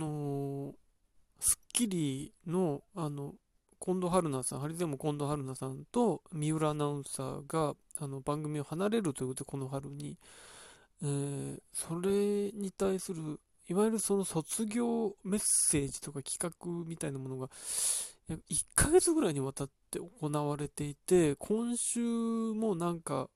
[0.00, 0.74] の、
[1.38, 3.34] スッキリの、あの、
[3.82, 10.18] 近藤春菜さん、ハリゼンも近藤春菜さんと三浦アナウンサーがあの番組を離れるということで、この春に、
[11.02, 18.38] えー、それに対する、いわゆるその卒業メッセージとか企画みたいなものが、1
[18.74, 23.28] ヶ月ぐらいにわたって行われていて、今週もなんか、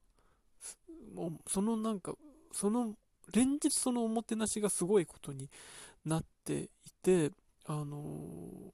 [1.15, 2.15] もうそのなんか、
[2.53, 2.95] その、
[3.33, 5.49] 連日そのおもてなしがすごいことに
[6.05, 6.69] なってい
[7.03, 7.31] て、
[7.67, 8.73] あの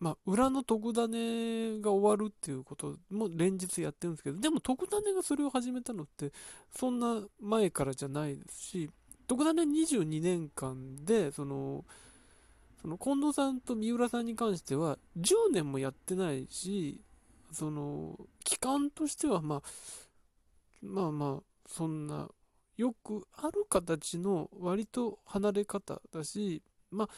[0.00, 6.32] まあ、裏の特ダネが終わるっていうことも連日やってるんですけど、でも特ダネがそれを始めたのって、
[6.76, 8.90] そんな前からじゃないですし、
[9.26, 11.84] 特ダネ22年間で、その、
[12.80, 17.00] その近藤さんと三浦さんに関しては、10年もやってないし、
[17.52, 19.62] その、期間としては、まあ、
[20.80, 22.28] まあまあ、そんな、
[22.78, 27.08] よくある形の割と離れ方だし、ま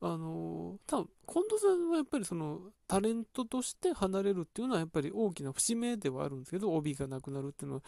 [0.00, 7.82] あ、あの多分近藤さんはやっぱりそのタレントとして離れるっていうのはやっぱり大きな節目ではあるんですけど帯がなくなるっていうのは。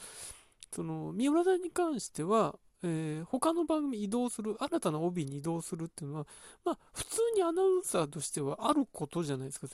[0.74, 6.26] その三浦さんに関しては、えー、他の番組移動する新たな帯に移動するっていうのは
[6.64, 9.66] まあ普通にアナウンサーとしてはあることじゃないですか。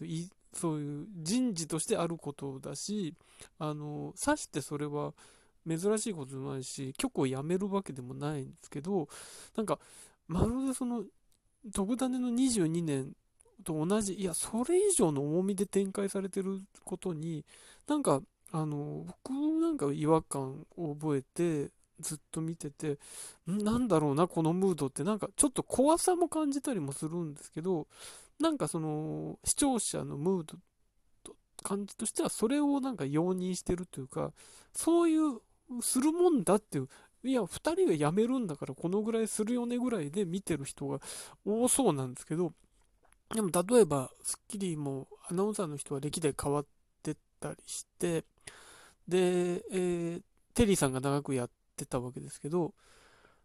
[0.52, 3.14] そういう人事としてあることだし
[3.58, 5.14] あのさしてそれは
[5.68, 9.08] 珍しいことじゃないし局を辞めるわけでもないんですけど
[9.56, 9.78] なんか
[10.26, 11.04] まるでその
[11.72, 13.12] 徳種の22年
[13.64, 17.44] と同じ、いや、それ以上の重みで展開されてることに、
[17.86, 22.98] なんか、あの、僕なんか違和感を覚えて、ずっと見てて、
[23.46, 27.88] なんだろうな、このムードって、なんかちょっと怖さも感じたりもするんですけど、
[28.38, 30.56] なんかその、視聴者のムード
[31.24, 34.32] と感じとしては、それをなんか容認してるというか、
[34.72, 35.40] そういう、
[35.80, 36.78] するもんだって
[37.24, 37.46] いや、2
[37.96, 41.00] 人が辞めるんだからこのぐらいするよねぐらいで見てる人が
[41.44, 42.52] 多そうなんですけど、
[43.34, 46.66] でも例えば、スッキリもアナウンサーの人は歴代変わっ
[47.02, 48.24] てったりして、
[49.06, 50.22] で、えー、
[50.54, 52.72] テリーさんが長くやってたわけですけど、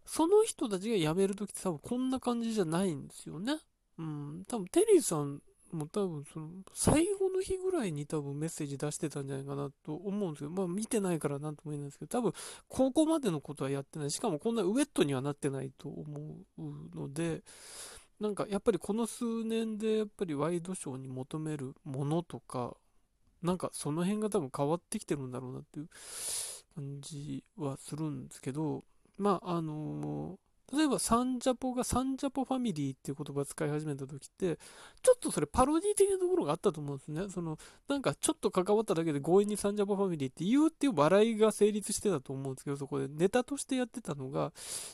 [0.06, 3.58] その人たちが辞めるときって多分こんな感じじゃないんですよね。
[3.98, 12.34] うん、多分テリーさんも多分その最の日ぐらいに多分メッセージ出してたんじゃないかなと思うんですけど、まあ見てないからなんとも言えないんですけど、多分
[12.70, 14.12] ここまでのことはやってない。
[14.12, 16.06] しかもこんなウェットにはなってないと思
[16.58, 16.62] う
[16.96, 17.44] ので、
[18.20, 22.78] なんかやっぱりこの数年でやっぱりワイドショーに求めるものとか、
[23.42, 25.90] なんかその辺が多分変わってきてるんだろうなっていう
[26.76, 28.86] 感じはするんですけど、
[29.18, 30.40] まああの
[30.74, 34.58] 例えばサンジャポがサンジャポファミリーっていう言葉を使い始めた時って、
[35.04, 37.30] ちょっとそれパロディ的なところがあったと思うんですね。
[37.30, 44.52] その、なんかちょっと関わっただけで強引にサンジャポファミリーって言うっていう笑いが成立してたと思うんですけど、そこでネタとしてやってたのが、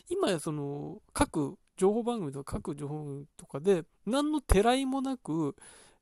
[0.10, 5.56] 今やその、各情報番組とか各情報とかで、何のてらいもなく、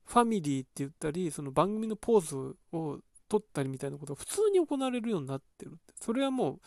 [0.04, 5.94] ファミリーって言ったり、その番組のポーズを取ったりみたいなことが普通に行われるようになってるって。
[6.00, 6.60] それはもう、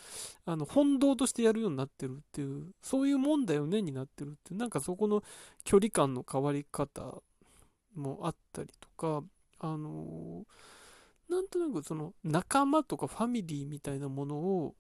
[0.46, 5.24] あの、本堂としてやるようになってるっていう、そういうもんだよねになってるっていう、なんかそこの
[5.64, 7.22] 距離感の変わり方
[7.96, 9.24] もあったりとか、
[9.60, 10.46] あの
[11.30, 14.76] なんとなくその仲間とかファミリーみたいなものを、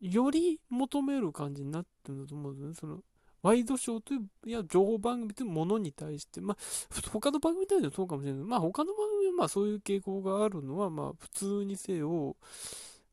[0.00, 2.74] より求める感じになってるんだと思うんですね。
[2.74, 3.04] その
[3.42, 8.48] ワイドショーという、いや、情報番組というものに対して、まあ、他の番組に対してはそうかもしれないけど。
[8.48, 12.36] まあ、他の番組まあ、そういう傾向があるのは、まあ、普通にせよ、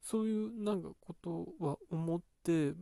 [0.03, 2.73] そういうなんかことは思って、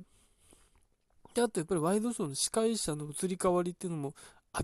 [1.33, 4.13] で、あとやっぱりワイドショーの司会者の移り変わりっていうのも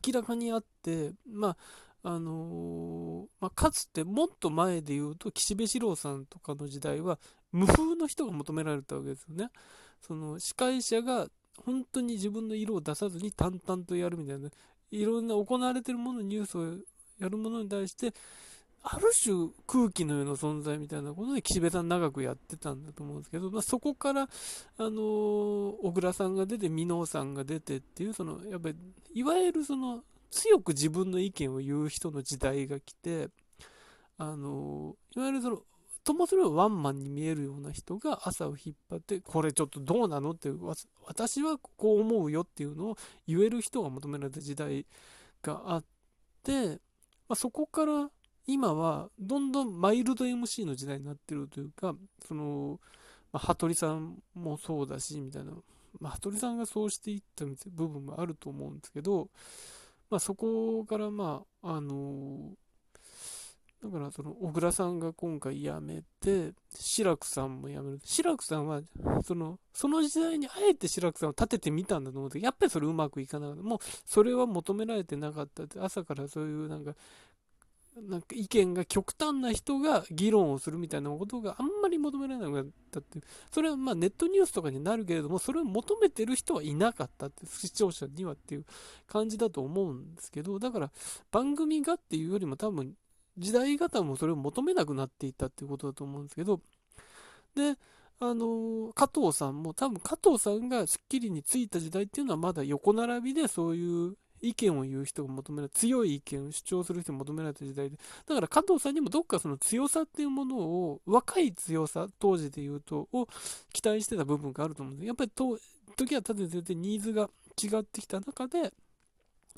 [0.05, 1.57] 明らかにあって、まあ、
[2.03, 7.19] あのー、まあ、かつてもっと前で言うと、岸辺四郎さんとかの時代は、
[7.51, 9.49] 無風の人が求められたわけですよね。
[10.01, 11.27] その司会者が
[11.65, 14.49] 本当に自分の色を出さずに淡々とやるみたいな、
[14.91, 16.77] いろんな行われてるもの、ニュースを
[17.19, 18.13] やるものに対して、
[18.85, 24.27] ある種空気のような存在みたいなことで岸辺さん長くやってたんだと思うんですけど、まあ、そこから、あ
[24.77, 24.91] の、
[25.81, 28.75] 小倉さんが出て、箕面さんが出てっていう、その、やっぱり、
[29.13, 33.29] いわゆるその、強く自分の意見を言う人の時代が来て、
[34.17, 35.61] あの、いわゆるその、
[36.03, 40.49] ともすればワンマンに見えるような人が朝を引っ張って、これちょっとどうなのって、
[41.05, 42.97] 私はこう思うよっていうのを
[43.27, 44.85] 言える人が求められた時代
[45.41, 45.83] があっ
[46.43, 46.67] て、
[47.29, 48.09] まあ、そこから
[48.45, 51.95] 今はどんどんマイルド MC の時代になってるというか、
[52.27, 52.79] その、
[53.31, 55.51] まあ、羽鳥さんもそうだし、みたいな、
[55.99, 59.29] まあ、羽鳥さんがそうしていった部分もあると思うんですけど、
[60.09, 62.51] まあ、そこから、まあ、あの
[63.83, 67.99] だからその小倉さんが今回辞めて、志らくさんも辞める。
[68.01, 68.81] 志らくさんは、
[69.25, 73.61] その、その時代にあえて志らくさんを立ててみたんだと思うけど、やっぱりそれうまくいかなかった。
[73.61, 76.95] もう、それは求められてなかったって、朝からそういうなんか、
[78.01, 83.23] なんか意見が極端な人が議論をするみたいなことがあんまり求められなかったっていう。
[83.51, 88.65] それはまあネットニュースとかになるけれども、それを求めてる人はいなかったって、視聴者にはっていう
[89.07, 90.91] 感じだと思うんですけど、だから
[91.31, 92.95] 番組がっていうよりも多分
[93.37, 96.61] 時代方もそれを求めなくなっていったっていうことだと思うんですけど、
[97.55, 97.77] で、
[98.19, 107.97] あの加藤さんも多分加藤さんが『スッキリ』についた時代っていうのはまだ横並びでそういう意見を言う人が求められ強い意見を主張する人が求められた時代で
[108.27, 113.27] だから加藤さんにもどっかその強さっていうものを若い強さ当時で言うとを
[113.71, 115.57] 期待してた部分があると思うんですやっぱりと
[115.95, 117.29] 時は経ててニーズが
[117.61, 118.73] 違ってきた中で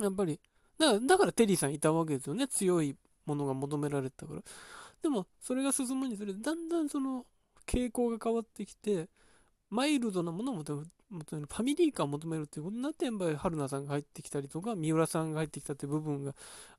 [0.01, 0.39] やっぱり
[0.77, 2.95] だからだからテリーさんいたわけですよね強い
[3.25, 4.41] ものが求められたから。
[5.01, 7.25] でも、それが進むにつれて、だんだんその
[7.67, 9.09] 傾向が変わってきて、
[9.69, 16.33] マイルドなものを求める、ファミリー感を求めるっていうことになって、やっぱり春菜さんが入ってきたりとか、三浦さんが入ってきたっていう部分が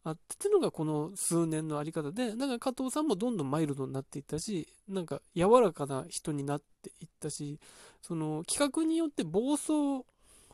[0.04, 7.58] あってっていうのがこの数年のあり方で、だか加藤さんもどんどんマイルドになっていったし、なんか柔らかな人になっていったし、
[8.02, 10.04] その企画によって暴走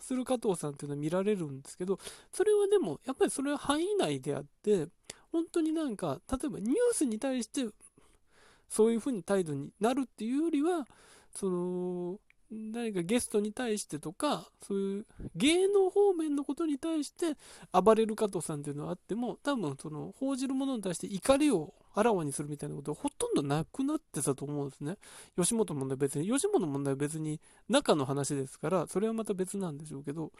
[0.01, 1.99] する加藤さんっていうのは見られるんですけど、
[2.33, 4.89] それはでも、やっぱりそれは範囲内であって、
[5.31, 7.67] 本当になんか、例えばニュースに対して、
[8.69, 10.87] そういうふうに態度になるっていうよりは、
[11.35, 12.19] その、
[12.53, 17.37] 何かゲストに対してとか、そういう芸能方面のことに対して
[17.73, 24.99] 暴れる加藤さんっていうのはあっても、多分その報じるものに対して怒りをあらわにするみたいなことはほとんどなくなってたと思うんですね。
[25.37, 30.33] 吉本の問題別に、吉本の問題は別に中の話ですから、それはまた別なんでしょうけど、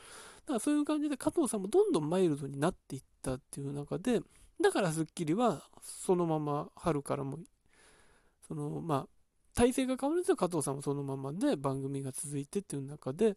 [0.45, 4.21] だからそういう感じで加藤さんもどんどんマイルドになっていったっていう中で、
[4.61, 7.39] だから『スッキリ』はそのまま春からも、
[8.47, 9.22] そのまあ、
[9.55, 10.37] 体制が変わるんですよ。
[10.37, 13.37] 加藤さんもそのままで番組が続いてっていう中で、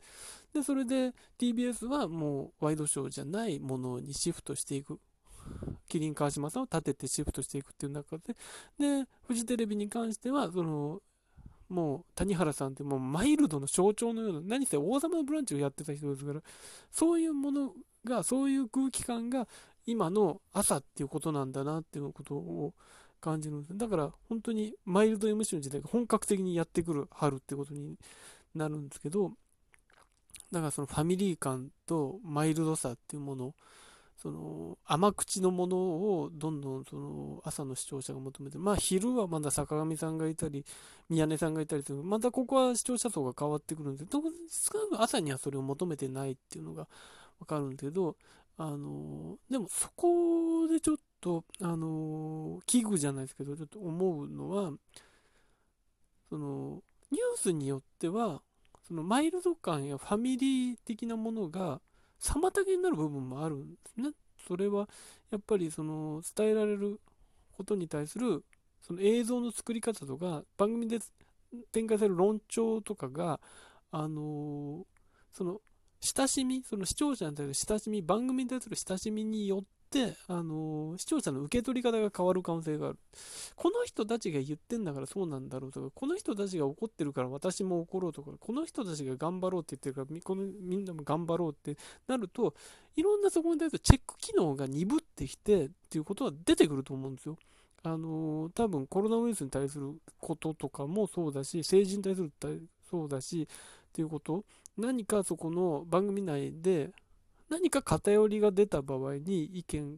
[0.54, 5.00] で、それで TBS はもうワイドショーじゃないものにシフトしていく。
[5.88, 8.36] キリン川島さんを立ててシフトしていくっていう中で、
[8.80, 11.02] で、フジテレビに関しては、その、
[11.70, 16.42] もう谷原さんってもうマイルドの象徴のような、何せ王様のブランチをやってた人ですから、
[16.92, 17.74] そういうもの
[18.04, 19.48] が、そういう空気感が
[19.86, 22.74] 今の朝っていうことなんだなっていうことを
[23.26, 23.76] 感じるんです。
[23.76, 27.98] だから本当にマイルド MC の時代が本格的にやってくる春ってことに
[28.54, 29.32] なるんですけど、
[30.52, 33.56] だからそのファミリー感とマイルドさっていうもの、
[34.22, 40.64] その甘口のものをどんどんその朝の視聴者が求めて、まあ昼はまだ坂上さんがいたり、
[41.10, 46.88] 宮根さんがいたりする、またここは視聴者層が変わってくるんですけど、少なく朝にはそれを求めてないっていうのが
[47.40, 48.16] わかるんだけど、
[48.58, 54.72] あのでもそこでちょっと、あの危惧じゃないですけど、ちょっと思うのは、
[56.30, 58.44] その、ニュースによっては、
[58.88, 61.82] そのマイルド感やファミリー的なものが
[62.22, 64.12] 妨げになる部分もあるんですね。
[64.48, 64.88] それは、
[65.32, 67.00] やっぱりその、伝えられる
[67.58, 68.44] ことに対する、
[68.84, 71.00] その映像の作り方とか、番組で
[71.72, 73.40] 展開される論調とかが、
[73.90, 74.86] あの
[75.32, 75.60] その、
[76.02, 79.75] 親しみ、その視聴者に対する親しみ、番組に対する親しみによって、
[80.28, 82.98] あの視聴者の受け取り方が変わる可能性がある。
[83.56, 91.78] この人たちが言ってんだからそうなんだろうとか、この人たちが怒ってるから私も怒ろうとか、この人たちが頑張ろうって言ってるから、このみんなも頑張ろうって
[92.08, 92.54] なると、
[92.96, 97.38] いろんなそこに対するチェック機能が鈍ってきてっていうことは出てくると思うんですよ。
[97.84, 102.32] あの多分コロナウイルスに対することとかもそうだし、政治に対する
[102.90, 103.48] そうだし、っ
[103.94, 104.44] ていうこと
[104.78, 106.92] 何かそこの番組内で
[107.50, 109.98] 何か偏りが出た場合に意見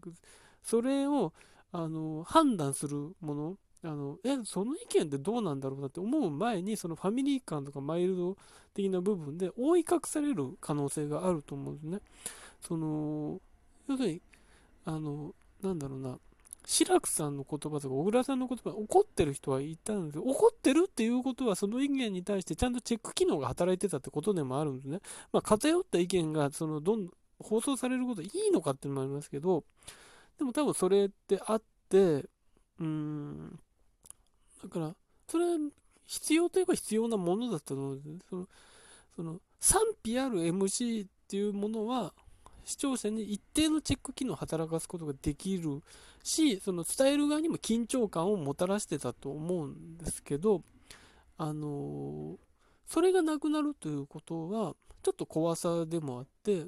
[0.63, 1.33] それを
[1.71, 8.37] あの判断するものあのえその意見ってどうなんだろうなって思う前にそのファミリー感とかマイルド
[8.73, 11.99] 的な部分で覆い隠される可能性があると思うんですね。
[12.61, 13.39] その
[13.87, 14.21] 要するに
[14.85, 16.17] あのなんだろうな
[16.65, 24.99] 志らくさんの言葉とか小倉さんの言葉怒ってる人はいたんですよ怒ってるっていうことはその意見に対してちゃんとチェック機能が働いてたってことでもあるんですね。
[25.31, 29.63] まあ、偏った意見がそのどん放送されることいいのかっていうのもありますけど、
[30.37, 33.59] でも多分それってあって、うーん、
[34.63, 34.95] だから、
[35.27, 35.57] それは
[36.05, 38.47] 必要といえば必要なものだったので、その、
[39.15, 42.13] その賛否ある MC っていうものは、
[42.65, 45.81] 視聴者に一定のチェック機能を働かすことができる
[46.21, 50.63] し、その伝える側にも緊張感をもたらしてたと思うんですけど、
[51.37, 52.37] あの
[52.87, 56.65] それがなくなるということは、ちょっと怖さでもあって、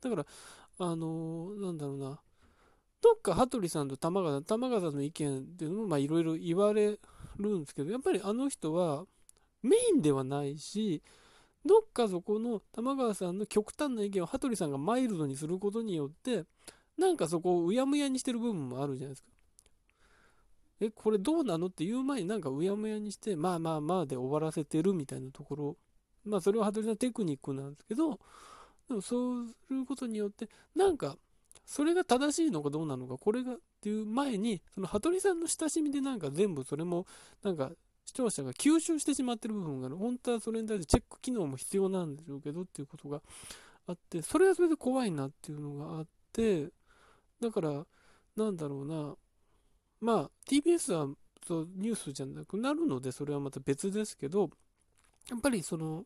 [0.00, 0.26] だから、
[0.78, 2.20] あのなんだろうな、
[3.00, 6.98] どっか羽鳥さんと玉川さん、玉川さんの意見っていうのも、まあいろいろ言われ
[7.38, 9.04] るんですけど、やっぱりあの人は
[9.62, 11.02] メインではないし、
[11.64, 16.44] どっかそこの玉川さんの極端な意見を羽鳥さんがマイルドにすることによって、
[16.96, 19.28] なんかそこをうやむやにしてる部分もあるじゃないですか。
[20.80, 25.76] え、これどうなのって言う前になんかうやむやにして、まあまあまあで終わらせてるみたいなところ。
[26.24, 28.18] まあそれは羽鳥さんテクニックなんですけど、
[28.90, 31.16] でもそうすることによって、なんか、
[31.64, 37.06] それが正しいのかどうなのか、これがっていう前に、その羽鳥さんの親しみでなんか全部それも、
[37.44, 37.70] なんか
[38.04, 39.96] 視聴者が吸収してしまってる部分がある。
[39.96, 43.22] 本当はそれに対してチェック機能も必要なんでしょうけどっていうことが
[43.86, 46.70] あって、それはそれで怖いなっていうのがあって、
[47.40, 47.86] だから、
[48.34, 49.14] なんだろうな、
[50.00, 51.14] まあ、TBS は
[51.46, 54.50] そうニュースじゃなくなるので、それはまた別ですけど、
[55.30, 56.04] やっぱりその、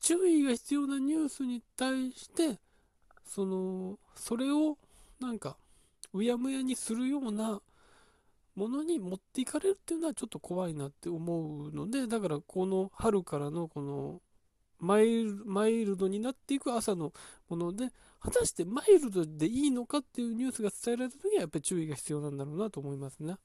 [0.00, 2.58] 注意が必要なニュースに対して、
[3.24, 4.76] その、それを
[5.20, 5.56] なんか、
[6.12, 7.60] うやむやにするような
[8.56, 14.20] ものに持っていかれるっていうのはちょっと怖いなって思うので、だからこの春からのこの
[14.78, 17.12] マイルマイルドになっていく朝の
[17.48, 17.90] もので、
[18.20, 23.36] 果たしてマイルドでいいのかっていうニュースが伝えられた時はやっぱり注意が必要なんだろうなと思いますね。